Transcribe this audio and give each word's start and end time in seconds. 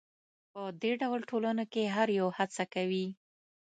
په 0.51 0.61
دې 0.81 0.91
ډول 1.01 1.21
ټولنو 1.29 1.63
کې 1.73 1.83
هر 1.95 2.07
یو 2.19 2.27
هڅه 2.37 2.63
کوي. 2.73 3.05